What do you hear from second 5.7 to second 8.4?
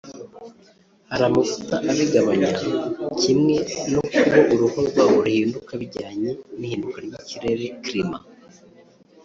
bijyanye n’ihinduka ry’ikirere (climat)